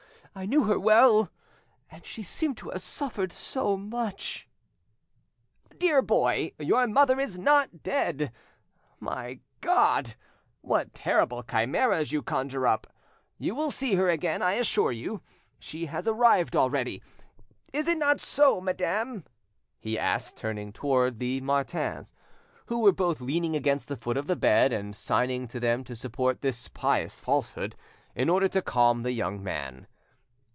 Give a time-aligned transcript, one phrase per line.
[0.41, 1.29] I knew her well!
[1.89, 4.47] and she seemed to have suffered so much——"
[5.77, 8.31] "Dear boy, your mother is not dead....
[8.97, 10.15] My God!
[10.61, 12.87] what terrible chimeras you conjure up!
[13.39, 15.21] You will see her again, I assure you;
[15.59, 17.03] she has arrived already.
[17.73, 19.25] Is it not so, madame?"
[19.81, 22.13] he asked, turning towards the Martins,
[22.67, 25.93] who were both leaning against the foot of the bed, and signing to them to
[25.95, 27.75] support this pious falsehood,
[28.15, 29.87] in order to calm the young man.